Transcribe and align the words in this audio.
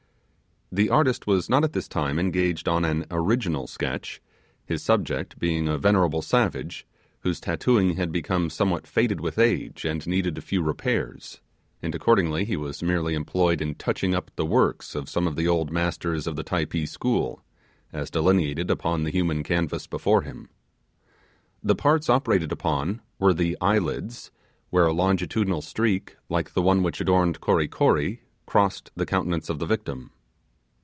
The 0.73 0.89
artist 0.89 1.27
was 1.27 1.49
not 1.49 1.65
at 1.65 1.73
this 1.73 1.89
time 1.89 2.17
engaged 2.17 2.65
on 2.69 2.85
an 2.85 3.03
original 3.11 3.67
sketch, 3.67 4.21
his 4.65 4.81
subject 4.81 5.37
being 5.37 5.67
a 5.67 5.77
venerable 5.77 6.21
savage, 6.21 6.87
whose 7.23 7.41
tattooing 7.41 7.97
had 7.97 8.09
become 8.09 8.49
somewhat 8.49 8.87
faded 8.87 9.19
with 9.19 9.37
age 9.37 9.83
and 9.83 10.07
needed 10.07 10.37
a 10.37 10.41
few 10.41 10.63
repairs, 10.63 11.41
and 11.81 11.93
accordingly 11.93 12.45
he 12.45 12.55
was 12.55 12.81
merely 12.81 13.15
employed 13.15 13.59
in 13.61 13.75
touching 13.75 14.15
up 14.15 14.31
the 14.37 14.45
works 14.45 14.95
of 14.95 15.09
some 15.09 15.27
of 15.27 15.35
the 15.35 15.45
old 15.45 15.73
masters 15.73 16.25
of 16.25 16.37
the 16.37 16.41
Typee 16.43 16.85
school, 16.87 17.43
as 17.91 18.09
delineated 18.09 18.71
upon 18.71 19.03
the 19.03 19.11
human 19.11 19.43
canvas 19.43 19.87
before 19.87 20.21
him. 20.21 20.47
The 21.61 21.75
parts 21.75 22.09
operated 22.09 22.53
upon 22.53 23.01
were 23.19 23.33
the 23.33 23.57
eyelids, 23.59 24.31
where 24.69 24.87
a 24.87 24.93
longitudinal 24.93 25.61
streak, 25.61 26.15
like 26.29 26.53
the 26.53 26.61
one 26.61 26.81
which 26.81 27.01
adorned 27.01 27.41
Kory 27.41 27.67
Kory, 27.67 28.21
crossed 28.45 28.89
the 28.95 29.05
countenance 29.05 29.49
of 29.49 29.59
the 29.59 29.65
victim. 29.65 30.11